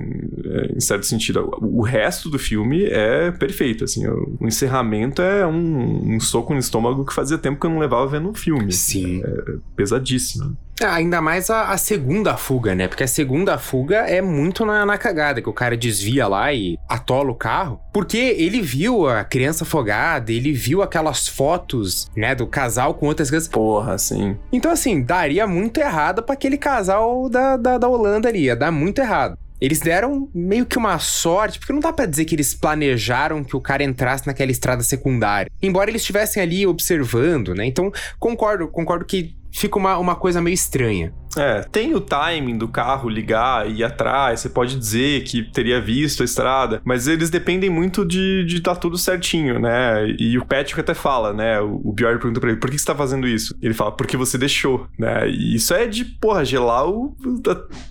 é, 0.44 0.72
em 0.76 0.80
certo 0.80 1.06
sentido. 1.06 1.50
O 1.60 1.82
resto 1.82 2.28
do 2.28 2.38
filme 2.38 2.84
é 2.84 3.30
perfeito, 3.30 3.84
assim, 3.84 4.06
o, 4.06 4.36
encerramento 4.42 5.22
é 5.22 5.46
um, 5.46 6.14
um, 6.14 6.20
soco 6.20 6.52
no 6.52 6.58
estômago 6.58 7.06
que 7.06 7.14
fazia 7.14 7.38
tempo 7.38 7.58
que 7.58 7.66
eu 7.66 7.70
não 7.70 7.78
levava 7.78 8.06
vendo 8.06 8.28
um 8.28 8.34
filme. 8.34 8.70
Sim. 8.72 9.22
É 9.24 9.54
pesadíssimo. 9.74 10.56
Ainda 10.82 11.20
mais 11.20 11.50
a, 11.50 11.70
a, 11.70 11.76
segunda 11.76 12.36
fuga, 12.36 12.74
né? 12.74 12.88
Porque 12.88 13.04
a 13.04 13.08
segunda 13.08 13.58
fuga 13.58 13.98
é 14.08 14.20
muito 14.20 14.64
na, 14.64 14.84
na, 14.84 14.98
cagada, 14.98 15.40
que 15.40 15.48
o 15.48 15.52
cara 15.52 15.76
desvia 15.76 16.26
lá 16.26 16.52
e 16.52 16.78
atola 16.88 17.30
o 17.30 17.34
carro. 17.34 17.80
Porque 17.92 18.16
ele 18.16 18.60
viu 18.60 19.08
a 19.08 19.24
criança 19.24 19.64
afogada, 19.64 20.32
ele 20.32 20.52
viu 20.52 20.82
aquelas 20.82 21.28
fotos, 21.28 22.10
né, 22.16 22.34
do 22.34 22.46
casal 22.46 22.94
com 22.94 23.06
outras 23.06 23.28
crianças. 23.28 23.48
Porra, 23.48 23.98
sim. 23.98 24.36
Então, 24.52 24.70
assim, 24.70 25.02
daria 25.02 25.46
muito 25.46 25.78
errado 25.78 26.22
para 26.22 26.34
aquele 26.34 26.56
casal 26.56 27.28
da, 27.28 27.56
da, 27.56 27.78
da 27.78 27.88
Holanda 27.88 28.28
ali. 28.28 28.44
Ia 28.44 28.56
dar 28.56 28.70
muito 28.70 29.00
errado. 29.00 29.38
Eles 29.62 29.78
deram 29.78 30.28
meio 30.34 30.66
que 30.66 30.76
uma 30.76 30.98
sorte, 30.98 31.60
porque 31.60 31.72
não 31.72 31.78
dá 31.78 31.92
para 31.92 32.06
dizer 32.06 32.24
que 32.24 32.34
eles 32.34 32.52
planejaram 32.52 33.44
que 33.44 33.56
o 33.56 33.60
cara 33.60 33.84
entrasse 33.84 34.26
naquela 34.26 34.50
estrada 34.50 34.82
secundária. 34.82 35.48
Embora 35.62 35.88
eles 35.88 36.02
estivessem 36.02 36.42
ali 36.42 36.66
observando, 36.66 37.54
né? 37.54 37.64
Então, 37.64 37.92
concordo, 38.18 38.66
concordo 38.66 39.04
que 39.04 39.36
fica 39.52 39.78
uma, 39.78 39.98
uma 39.98 40.16
coisa 40.16 40.40
meio 40.40 40.54
estranha. 40.54 41.14
É, 41.36 41.62
tem 41.62 41.94
o 41.94 42.00
timing 42.00 42.58
do 42.58 42.68
carro 42.68 43.08
ligar 43.08 43.68
e 43.68 43.80
ir 43.80 43.84
atrás, 43.84 44.40
você 44.40 44.48
pode 44.48 44.76
dizer 44.78 45.24
que 45.24 45.42
teria 45.42 45.80
visto 45.80 46.22
a 46.22 46.24
estrada, 46.24 46.80
mas 46.84 47.06
eles 47.06 47.30
dependem 47.30 47.70
muito 47.70 48.04
de, 48.04 48.44
de 48.44 48.60
dar 48.60 48.76
tudo 48.76 48.98
certinho, 48.98 49.58
né? 49.58 50.06
E 50.18 50.38
o 50.38 50.44
Patrick 50.44 50.78
até 50.80 50.94
fala, 50.94 51.32
né? 51.32 51.60
O, 51.60 51.80
o 51.84 51.92
Bjorn 51.92 52.18
pergunta 52.18 52.40
pra 52.40 52.50
ele, 52.50 52.60
por 52.60 52.70
que 52.70 52.78
você 52.78 52.84
tá 52.84 52.94
fazendo 52.94 53.26
isso? 53.26 53.56
Ele 53.62 53.74
fala, 53.74 53.92
porque 53.92 54.16
você 54.16 54.36
deixou, 54.36 54.86
né? 54.98 55.28
E 55.28 55.54
isso 55.54 55.72
é 55.74 55.86
de, 55.86 56.04
porra, 56.04 56.44
gelar 56.44 56.88
o, 56.88 57.16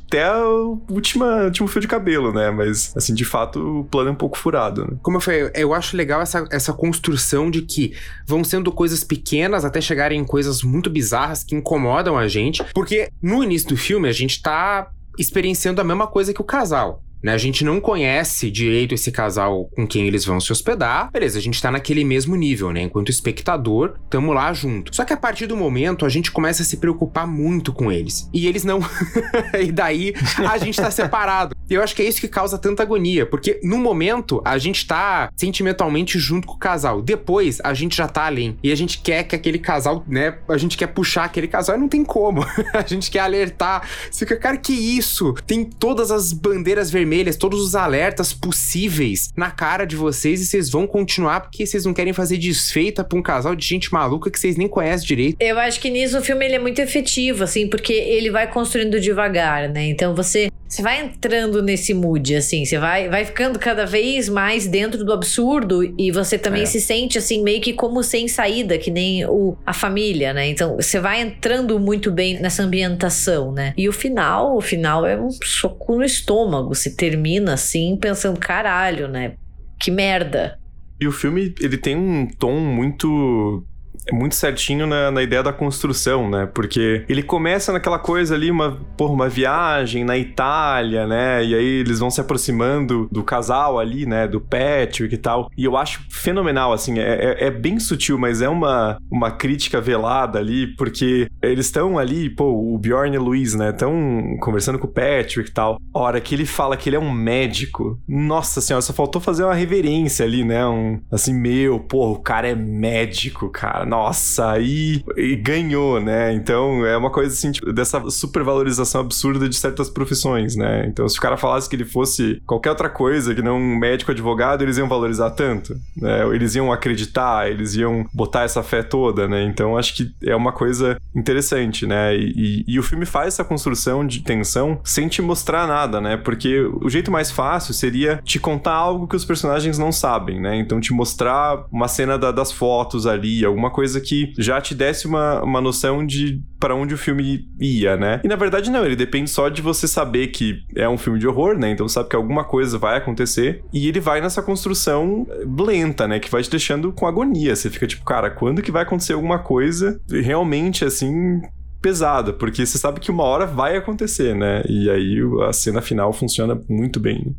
até 0.08 0.36
o 0.44 0.82
última, 0.90 1.46
último 1.46 1.68
fio 1.68 1.82
de 1.82 1.88
cabelo, 1.88 2.34
né? 2.34 2.52
Mas, 2.52 2.94
assim, 2.96 3.14
de 3.14 3.24
fato, 3.24 3.80
o 3.80 3.84
plano 3.86 4.10
é 4.10 4.12
um 4.12 4.16
pouco 4.16 4.38
furado, 4.38 4.86
né? 4.86 4.98
Como 5.02 5.18
eu 5.18 5.22
falei, 5.22 5.50
eu 5.56 5.74
acho 5.74 5.96
legal 5.96 6.22
essa, 6.22 6.46
essa 6.52 6.74
construção 6.74 7.50
de 7.50 7.62
que 7.62 7.94
vão 8.28 8.44
sendo 8.44 8.72
coisas 8.72 9.04
pequenas 9.04 9.64
até 9.64 9.80
chegarem 9.80 10.20
em 10.20 10.26
coisas 10.26 10.64
muito 10.64 10.90
bizarras 10.90 11.44
que 11.44 11.56
incomodam 11.56 12.18
a 12.18 12.28
gente, 12.28 12.64
porque 12.74 13.10
no 13.32 13.44
início 13.44 13.70
do 13.70 13.78
filme, 13.78 14.08
a 14.08 14.12
gente 14.12 14.42
tá 14.42 14.92
experienciando 15.18 15.82
a 15.82 15.84
mesma 15.84 16.08
coisa 16.08 16.34
que 16.34 16.42
o 16.42 16.46
casal. 16.46 17.04
Né? 17.24 17.34
A 17.34 17.38
gente 17.38 17.64
não 17.64 17.80
conhece 17.80 18.50
direito 18.50 18.94
esse 18.94 19.12
casal 19.12 19.70
com 19.76 19.86
quem 19.86 20.08
eles 20.08 20.26
vão 20.26 20.40
se 20.40 20.52
hospedar. 20.52 21.12
Beleza, 21.12 21.38
a 21.38 21.42
gente 21.42 21.62
tá 21.62 21.72
naquele 21.72 22.04
mesmo 22.04 22.36
nível, 22.36 22.72
né? 22.72 22.82
Enquanto 22.82 23.10
espectador, 23.10 23.96
tamo 24.10 24.34
lá 24.34 24.52
junto. 24.54 24.96
Só 24.96 25.06
que 25.06 25.14
a 25.14 25.18
partir 25.18 25.46
do 25.46 25.56
momento, 25.56 26.06
a 26.06 26.10
gente 26.10 26.32
começa 26.32 26.64
a 26.64 26.66
se 26.66 26.78
preocupar 26.78 27.28
muito 27.28 27.72
com 27.72 27.92
eles. 27.92 28.30
E 28.34 28.48
eles 28.48 28.64
não. 28.64 28.80
e 29.60 29.72
daí 29.72 30.14
a 30.50 30.58
gente 30.58 30.76
tá 30.82 30.90
separado. 30.90 31.56
E 31.70 31.74
eu 31.74 31.84
acho 31.84 31.96
que 31.96 32.02
é 32.02 32.06
isso 32.06 32.20
que 32.20 32.28
causa 32.28 32.58
tanta 32.58 32.84
agonia, 32.84 33.26
porque 33.26 33.60
no 33.64 33.78
momento 33.78 34.42
a 34.44 34.58
gente 34.58 34.86
tá 34.86 35.30
sentimentalmente 35.38 36.20
junto 36.20 36.48
com 36.48 36.56
o 36.56 36.60
casal. 36.60 37.02
Depois 37.02 37.60
a 37.64 37.74
gente 37.74 37.96
já 37.96 38.08
tá 38.08 38.26
além. 38.26 38.58
E 38.64 38.72
a 38.72 38.76
gente 38.76 39.02
quer 39.02 39.24
que 39.24 39.36
aquele 39.36 39.60
casal, 39.60 40.04
né? 40.08 40.38
A 40.50 40.58
gente 40.58 40.78
quer 40.78 40.88
puxar 40.88 41.26
aquele 41.26 41.48
casal 41.48 41.78
e 41.78 41.80
não 41.80 41.88
tem 41.88 42.04
como. 42.04 42.44
a 42.74 42.86
gente 42.86 43.10
quer 43.10 43.20
alertar. 43.20 43.88
Você 44.10 44.26
fica, 44.26 44.38
cara, 44.38 44.58
que 44.58 44.74
isso? 44.74 45.34
Tem 45.46 45.64
todas 45.64 46.12
as 46.12 46.34
bandeiras 46.34 46.90
vermelhas 46.92 47.11
vermelhas, 47.12 47.36
todos 47.36 47.62
os 47.62 47.76
alertas 47.76 48.32
possíveis 48.32 49.32
na 49.36 49.52
cara 49.52 49.86
de 49.86 49.98
vocês 49.98 50.42
e 50.42 50.46
vocês 50.46 50.70
vão 50.70 50.88
continuar 50.88 51.42
porque 51.42 51.66
vocês 51.66 51.84
não 51.84 51.94
querem 51.94 52.14
fazer 52.14 52.38
desfeita 52.38 53.04
pra 53.04 53.20
um 53.20 53.22
casal 53.22 53.54
de 53.54 53.68
gente 53.68 53.92
maluca 53.92 54.32
que 54.32 54.40
vocês 54.40 54.56
nem 54.56 54.68
conhecem 54.68 55.06
direito. 55.06 55.38
Eu 55.40 55.60
acho 55.60 55.80
que 55.80 55.90
nisso 55.90 56.18
o 56.18 56.22
filme 56.22 56.46
ele 56.46 56.56
é 56.56 56.60
muito 56.60 56.80
efetivo, 56.80 57.44
assim, 57.44 57.68
porque 57.68 57.92
ele 57.92 58.32
vai 58.32 58.50
construindo 58.50 59.00
devagar, 59.00 59.68
né? 59.68 59.88
Então 59.88 60.16
você 60.16 60.50
você 60.72 60.82
vai 60.82 61.02
entrando 61.02 61.62
nesse 61.62 61.94
mood, 61.94 62.34
assim, 62.34 62.64
você 62.64 62.78
vai, 62.78 63.10
vai 63.10 63.26
ficando 63.26 63.60
cada 63.60 63.86
vez 63.86 64.30
mais 64.30 64.66
dentro 64.66 65.04
do 65.04 65.12
absurdo 65.12 65.84
e 66.00 66.12
você 66.12 66.38
também 66.38 66.62
é. 66.62 66.66
se 66.66 66.80
sente, 66.80 67.18
assim, 67.18 67.44
meio 67.44 67.60
que 67.60 67.74
como 67.74 68.02
sem 68.02 68.30
saída, 68.30 68.78
que 68.78 68.90
nem 68.90 69.26
o, 69.26 69.58
a 69.66 69.74
família, 69.74 70.34
né? 70.34 70.48
Então, 70.48 70.78
você 70.78 70.98
vai 70.98 71.20
entrando 71.20 71.78
muito 71.78 72.10
bem 72.10 72.40
nessa 72.40 72.64
ambientação, 72.64 73.52
né? 73.52 73.74
E 73.76 73.90
o 73.90 73.92
final, 73.92 74.56
o 74.56 74.62
final 74.62 75.06
é 75.06 75.20
um 75.20 75.30
soco 75.30 75.98
no 75.98 76.06
estômago, 76.06 76.74
você 76.74 76.90
termina, 77.02 77.56
assim, 77.56 77.98
pensando, 78.00 78.40
caralho, 78.40 79.08
né? 79.08 79.34
Que 79.80 79.90
merda. 79.90 80.60
E 81.00 81.08
o 81.08 81.12
filme, 81.12 81.56
ele 81.60 81.76
tem 81.76 81.96
um 81.96 82.28
tom 82.28 82.60
muito 82.60 83.66
muito 84.14 84.36
certinho 84.36 84.88
na, 84.88 85.12
na, 85.12 85.22
ideia 85.22 85.44
da 85.44 85.54
construção, 85.54 86.30
né? 86.30 86.46
Porque 86.46 87.06
ele 87.08 87.22
começa 87.22 87.72
naquela 87.72 88.00
coisa 88.00 88.36
ali, 88.36 88.50
uma, 88.50 88.78
porra, 88.98 89.14
uma 89.14 89.30
viagem 89.30 90.04
na 90.04 90.18
Itália, 90.18 91.06
né? 91.06 91.44
E 91.44 91.56
aí 91.56 91.66
eles 91.80 92.00
vão 92.00 92.10
se 92.10 92.20
aproximando 92.20 93.08
do 93.12 93.24
casal 93.24 93.80
ali, 93.80 94.06
né? 94.06 94.28
Do 94.28 94.42
Patrick 94.42 95.14
e 95.14 95.18
tal. 95.18 95.50
E 95.56 95.64
eu 95.66 95.78
acho 95.78 96.02
fenomenal, 96.10 96.74
assim, 96.74 97.00
é, 97.00 97.38
é, 97.40 97.48
é 97.48 97.52
bem 97.52 97.80
sutil, 97.80 98.18
mas 98.18 98.42
é 98.42 98.50
uma, 98.50 98.98
uma 99.10 99.32
crítica 99.32 99.80
velada 99.80 100.40
ali, 100.40 100.68
porque 100.76 101.28
eles 101.42 101.68
estão 101.68 101.98
ali, 101.98 102.30
pô, 102.30 102.46
o 102.46 102.78
Bjorn 102.78 103.16
e 103.16 103.20
o 103.20 103.24
Luiz, 103.24 103.54
né? 103.54 103.70
Estão 103.70 104.38
conversando 104.42 104.80
com 104.80 104.88
o 104.88 104.92
Patrick 104.92 105.50
e 105.50 105.54
tal. 105.54 105.78
A 105.94 106.00
hora 106.00 106.22
que 106.22 106.34
ele 106.34 106.46
fala 106.46 106.78
que 106.78 106.90
ele 106.90 106.96
é 106.96 107.00
um 107.00 107.12
médico, 107.12 108.00
nossa 108.08 108.62
senhora, 108.62 108.82
só 108.82 108.94
faltou 108.94 109.22
fazer 109.22 109.44
uma 109.44 109.54
reverência 109.54 110.26
ali, 110.26 110.44
né? 110.44 110.66
Um, 110.66 111.00
assim, 111.12 111.34
meu, 111.34 111.80
pô, 111.80 112.12
o 112.12 112.20
cara 112.20 112.48
é 112.48 112.56
médico, 112.56 113.50
cara 113.50 113.86
nossa, 113.86 114.01
aí 114.08 115.04
e 115.16 115.36
ganhou, 115.36 116.00
né? 116.00 116.34
Então 116.34 116.86
é 116.86 116.96
uma 116.98 117.10
coisa 117.10 117.34
assim, 117.34 117.52
tipo, 117.52 117.72
dessa 117.72 118.02
supervalorização 118.10 119.02
absurda 119.02 119.48
de 119.48 119.56
certas 119.56 119.90
profissões, 119.90 120.56
né? 120.56 120.86
Então 120.88 121.08
se 121.08 121.18
o 121.18 121.22
cara 121.22 121.38
falasse 121.38 121.70
que 121.70 121.76
ele 121.76 121.86
fosse 121.86 122.42
qualquer 122.46 122.70
outra 122.70 122.90
coisa 122.90 123.34
que 123.36 123.42
não 123.42 123.58
um 123.58 123.78
médico 123.78 124.12
advogado, 124.12 124.64
eles 124.64 124.78
iam 124.78 124.88
valorizar 124.88 125.32
tanto, 125.32 125.76
né? 125.96 126.28
Eles 126.34 126.56
iam 126.56 126.72
acreditar, 126.72 127.50
eles 127.50 127.76
iam 127.76 128.06
botar 128.14 128.44
essa 128.44 128.64
fé 128.64 128.82
toda, 128.84 129.28
né? 129.28 129.44
Então 129.44 129.78
acho 129.78 129.96
que 129.96 130.12
é 130.24 130.36
uma 130.36 130.52
coisa 130.52 130.98
interessante, 131.16 131.86
né? 131.86 132.16
E, 132.16 132.34
e, 132.36 132.74
e 132.76 132.80
o 132.80 132.84
filme 132.84 133.06
faz 133.06 133.28
essa 133.28 133.44
construção 133.44 134.06
de 134.06 134.22
tensão 134.22 134.80
sem 134.84 135.08
te 135.08 135.22
mostrar 135.22 135.68
nada, 135.68 136.02
né? 136.02 136.18
Porque 136.18 136.60
o 136.82 136.90
jeito 136.90 137.12
mais 137.12 137.32
fácil 137.32 137.74
seria 137.74 138.20
te 138.24 138.40
contar 138.40 138.74
algo 138.74 139.08
que 139.08 139.16
os 139.16 139.26
personagens 139.26 139.78
não 139.78 139.92
sabem, 139.92 140.40
né? 140.40 140.56
Então 140.58 140.80
te 140.80 140.94
mostrar 140.94 141.66
uma 141.72 141.88
cena 141.88 142.18
da, 142.18 142.32
das 142.32 142.52
fotos 142.52 143.06
ali, 143.06 143.46
alguma 143.46 143.70
coisa 143.70 143.81
coisa 143.82 144.00
que 144.00 144.32
já 144.38 144.62
te 144.62 144.76
desse 144.76 145.08
uma, 145.08 145.42
uma 145.42 145.60
noção 145.60 146.06
de 146.06 146.40
para 146.60 146.76
onde 146.76 146.94
o 146.94 146.98
filme 146.98 147.48
ia, 147.60 147.98
né? 147.98 148.22
E 148.24 148.28
na 148.28 148.36
verdade 148.36 148.70
não, 148.70 148.86
ele 148.86 148.96
depende 148.96 149.28
só 149.28 149.50
de 149.50 149.60
você 149.60 149.88
saber 149.88 150.28
que 150.28 150.60
é 150.76 150.88
um 150.88 151.00
filme 151.00 151.18
de 151.18 151.28
horror, 151.28 151.58
né? 151.58 151.72
Então 151.72 151.90
sabe 151.90 152.08
que 152.08 152.16
alguma 152.16 152.44
coisa 152.44 152.78
vai 152.78 152.96
acontecer 152.96 153.64
e 153.74 153.88
ele 153.88 154.00
vai 154.00 154.22
nessa 154.22 154.44
construção 154.44 155.26
lenta, 155.60 156.08
né? 156.08 156.20
Que 156.20 156.30
vai 156.30 156.44
te 156.44 156.52
deixando 156.52 156.94
com 156.94 157.08
agonia. 157.08 157.56
Você 157.56 157.72
fica 157.72 157.88
tipo, 157.88 158.06
cara, 158.06 158.30
quando 158.30 158.62
que 158.62 158.72
vai 158.72 158.84
acontecer 158.84 159.14
alguma 159.14 159.40
coisa 159.40 160.00
realmente 160.08 160.86
assim 160.86 161.42
pesada, 161.82 162.32
porque 162.32 162.64
você 162.64 162.78
sabe 162.78 163.00
que 163.00 163.10
uma 163.10 163.24
hora 163.24 163.48
vai 163.48 163.76
acontecer, 163.76 164.36
né? 164.36 164.62
E 164.70 164.92
aí 164.92 165.18
a 165.50 165.52
cena 165.52 165.82
final 165.82 166.14
funciona 166.14 166.62
muito 166.70 167.00
bem. 167.00 167.36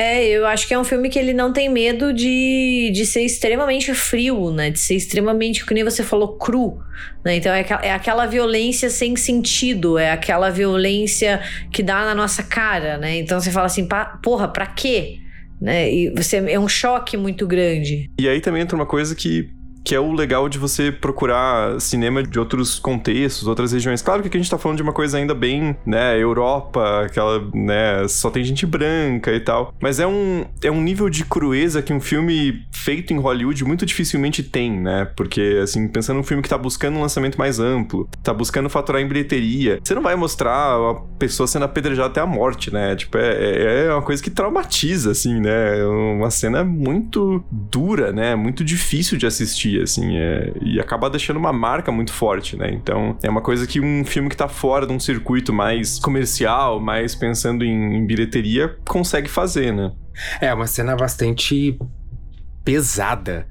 É, 0.00 0.26
eu 0.26 0.46
acho 0.46 0.66
que 0.66 0.72
é 0.72 0.78
um 0.78 0.82
filme 0.82 1.10
que 1.10 1.18
ele 1.18 1.34
não 1.34 1.52
tem 1.52 1.68
medo 1.68 2.10
de, 2.10 2.90
de 2.90 3.04
ser 3.04 3.20
extremamente 3.20 3.92
frio, 3.92 4.50
né? 4.50 4.70
De 4.70 4.78
ser 4.78 4.94
extremamente, 4.94 5.62
como 5.62 5.84
você 5.84 6.02
falou, 6.02 6.38
cru. 6.38 6.78
Né? 7.22 7.36
Então 7.36 7.52
é, 7.52 7.66
é 7.82 7.92
aquela 7.92 8.24
violência 8.24 8.88
sem 8.88 9.14
sentido, 9.14 9.98
é 9.98 10.10
aquela 10.10 10.48
violência 10.48 11.42
que 11.70 11.82
dá 11.82 12.02
na 12.06 12.14
nossa 12.14 12.42
cara, 12.42 12.96
né? 12.96 13.18
Então 13.18 13.38
você 13.38 13.50
fala 13.50 13.66
assim, 13.66 13.86
porra, 14.22 14.48
pra 14.48 14.64
quê? 14.64 15.18
Né? 15.60 15.92
E 15.92 16.10
você, 16.14 16.38
é 16.38 16.58
um 16.58 16.66
choque 16.66 17.18
muito 17.18 17.46
grande. 17.46 18.10
E 18.18 18.26
aí 18.26 18.40
também 18.40 18.62
entra 18.62 18.74
uma 18.76 18.86
coisa 18.86 19.14
que 19.14 19.50
que 19.84 19.94
é 19.94 20.00
o 20.00 20.12
legal 20.12 20.48
de 20.48 20.58
você 20.58 20.92
procurar 20.92 21.80
cinema 21.80 22.22
de 22.22 22.38
outros 22.38 22.78
contextos, 22.78 23.46
outras 23.46 23.72
regiões. 23.72 24.02
Claro 24.02 24.22
que 24.22 24.28
aqui 24.28 24.36
a 24.36 24.40
gente 24.40 24.50
tá 24.50 24.58
falando 24.58 24.76
de 24.76 24.82
uma 24.82 24.92
coisa 24.92 25.18
ainda 25.18 25.34
bem, 25.34 25.76
né, 25.86 26.20
Europa, 26.20 27.04
aquela, 27.06 27.40
né, 27.54 28.06
só 28.08 28.30
tem 28.30 28.44
gente 28.44 28.66
branca 28.66 29.32
e 29.32 29.40
tal. 29.40 29.74
Mas 29.80 29.98
é 29.98 30.06
um, 30.06 30.44
é 30.62 30.70
um 30.70 30.80
nível 30.80 31.08
de 31.08 31.24
crueza 31.24 31.82
que 31.82 31.92
um 31.92 32.00
filme 32.00 32.64
feito 32.72 33.12
em 33.12 33.18
Hollywood 33.18 33.64
muito 33.64 33.84
dificilmente 33.84 34.42
tem, 34.42 34.70
né? 34.80 35.04
Porque, 35.16 35.60
assim, 35.62 35.86
pensando 35.86 36.16
num 36.16 36.22
filme 36.22 36.42
que 36.42 36.48
tá 36.48 36.56
buscando 36.56 36.96
um 36.96 37.02
lançamento 37.02 37.38
mais 37.38 37.60
amplo, 37.60 38.08
tá 38.22 38.32
buscando 38.32 38.70
faturar 38.70 39.02
em 39.02 39.08
bilheteria, 39.08 39.78
você 39.82 39.94
não 39.94 40.02
vai 40.02 40.16
mostrar 40.16 40.50
a 40.50 40.94
pessoa 41.18 41.46
sendo 41.46 41.64
apedrejada 41.64 42.08
até 42.08 42.20
a 42.20 42.26
morte, 42.26 42.72
né? 42.72 42.96
Tipo, 42.96 43.18
é, 43.18 43.34
é, 43.34 43.84
é 43.86 43.92
uma 43.92 44.02
coisa 44.02 44.22
que 44.22 44.30
traumatiza, 44.30 45.10
assim, 45.10 45.40
né? 45.40 45.78
É 45.78 45.84
uma 45.84 46.30
cena 46.30 46.64
muito 46.64 47.44
dura, 47.50 48.12
né? 48.12 48.34
Muito 48.34 48.64
difícil 48.64 49.18
de 49.18 49.26
assistir 49.26 49.69
assim, 49.78 50.16
é, 50.16 50.52
e 50.62 50.80
acaba 50.80 51.10
deixando 51.10 51.36
uma 51.36 51.52
marca 51.52 51.92
muito 51.92 52.12
forte, 52.12 52.56
né? 52.56 52.70
Então, 52.72 53.18
é 53.22 53.28
uma 53.28 53.42
coisa 53.42 53.66
que 53.66 53.80
um 53.80 54.04
filme 54.04 54.30
que 54.30 54.36
tá 54.36 54.48
fora 54.48 54.86
de 54.86 54.92
um 54.92 54.98
circuito 54.98 55.52
mais 55.52 55.98
comercial, 55.98 56.80
mais 56.80 57.14
pensando 57.14 57.64
em, 57.64 57.96
em 57.96 58.06
bilheteria, 58.06 58.74
consegue 58.88 59.28
fazer, 59.28 59.72
né? 59.72 59.92
É 60.40 60.52
uma 60.52 60.66
cena 60.66 60.96
bastante 60.96 61.78
pesada. 62.64 63.46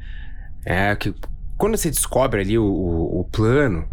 É 0.66 0.96
que 0.96 1.14
quando 1.58 1.78
você 1.78 1.90
descobre 1.90 2.42
ali 2.42 2.58
o, 2.58 2.64
o, 2.64 3.20
o 3.22 3.24
plano, 3.26 3.88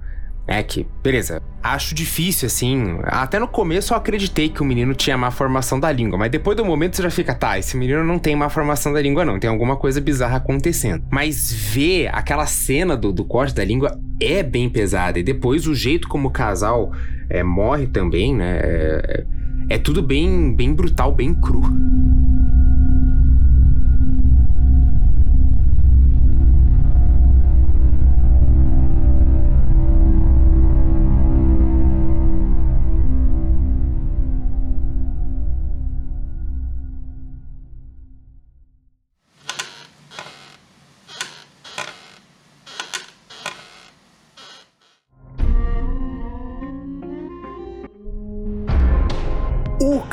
é 0.48 0.62
que, 0.62 0.86
beleza, 1.02 1.42
acho 1.60 1.94
difícil, 1.94 2.46
assim. 2.46 2.98
Até 3.02 3.38
no 3.38 3.48
começo 3.48 3.92
eu 3.92 3.96
acreditei 3.96 4.48
que 4.48 4.62
o 4.62 4.64
menino 4.64 4.94
tinha 4.94 5.18
má 5.18 5.30
formação 5.30 5.80
da 5.80 5.90
língua, 5.90 6.16
mas 6.16 6.30
depois 6.30 6.56
do 6.56 6.64
momento 6.64 6.94
você 6.94 7.02
já 7.02 7.10
fica, 7.10 7.34
tá, 7.34 7.58
esse 7.58 7.76
menino 7.76 8.04
não 8.04 8.18
tem 8.18 8.36
má 8.36 8.48
formação 8.48 8.92
da 8.92 9.00
língua, 9.00 9.24
não. 9.24 9.40
Tem 9.40 9.50
alguma 9.50 9.76
coisa 9.76 10.00
bizarra 10.00 10.36
acontecendo. 10.36 11.04
Mas 11.10 11.52
ver 11.52 12.08
aquela 12.12 12.46
cena 12.46 12.96
do, 12.96 13.12
do 13.12 13.24
corte 13.24 13.54
da 13.54 13.64
língua 13.64 13.98
é 14.20 14.42
bem 14.42 14.68
pesada. 14.68 15.18
E 15.18 15.22
depois 15.22 15.66
o 15.66 15.74
jeito 15.74 16.06
como 16.06 16.28
o 16.28 16.32
casal 16.32 16.92
é, 17.28 17.42
morre 17.42 17.88
também, 17.88 18.32
né? 18.32 18.60
É, 18.62 19.26
é, 19.70 19.78
tudo 19.78 20.00
bem, 20.00 20.54
bem 20.54 20.72
brutal, 20.72 21.12
bem 21.12 21.34
cru. 21.34 21.62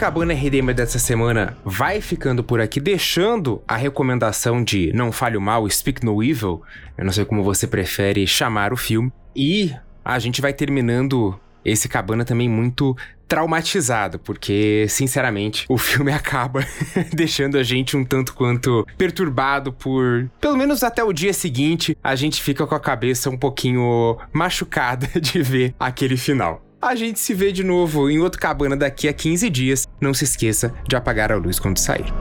Cabana 0.04 0.34
RDM 0.34 0.74
dessa 0.76 1.00
semana 1.00 1.56
vai 1.64 2.02
ficando 2.02 2.44
por 2.44 2.60
aqui, 2.60 2.82
deixando 2.82 3.64
a 3.66 3.78
recomendação 3.78 4.62
de 4.62 4.92
Não 4.94 5.14
Fale 5.14 5.38
o 5.38 5.42
Mal, 5.42 5.66
Speak 5.70 6.04
No 6.04 6.22
Evil. 6.22 6.62
Eu 6.98 7.06
não 7.06 7.14
sei 7.14 7.24
como 7.24 7.42
você 7.42 7.66
prefere 7.66 8.28
chamar 8.28 8.74
o 8.74 8.76
filme. 8.76 9.14
E 9.34 9.74
a 10.04 10.20
gente 10.20 10.42
vai 10.42 10.52
terminando 10.52 11.40
esse 11.64 11.88
Cabana 11.88 12.26
também 12.26 12.50
muito 12.50 12.98
traumatizado, 13.30 14.20
porque, 14.20 14.86
sinceramente, 14.90 15.66
o 15.70 15.78
filme 15.78 16.12
acaba 16.14 16.68
deixando 17.16 17.58
a 17.58 17.64
gente 17.64 17.96
um 17.96 18.04
tanto 18.04 18.34
quanto 18.34 18.86
perturbado 18.98 19.72
por. 19.72 20.30
Pelo 20.42 20.58
menos 20.58 20.84
até 20.84 21.02
o 21.02 21.14
dia 21.14 21.32
seguinte, 21.32 21.98
a 22.04 22.14
gente 22.14 22.44
fica 22.44 22.68
com 22.68 22.76
a 22.76 22.80
cabeça 22.80 23.30
um 23.30 23.38
pouquinho 23.38 24.18
machucada 24.34 25.08
de 25.18 25.42
ver 25.42 25.74
aquele 25.80 26.18
final. 26.18 26.62
A 26.84 26.96
gente 26.96 27.18
se 27.18 27.34
vê 27.34 27.54
de 27.54 27.64
novo 27.64 28.10
em 28.10 28.20
outro 28.20 28.38
cabana 28.38 28.76
daqui 28.76 29.08
a 29.08 29.14
15 29.14 29.50
dias. 29.50 29.88
Não 30.02 30.14
se 30.14 30.26
esqueça 30.26 30.74
de 30.86 30.98
apagar 30.98 31.32
a 31.32 31.36
luz 31.38 31.58
quando 31.58 31.78
sair. 31.78 32.14